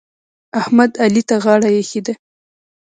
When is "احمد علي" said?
0.59-1.21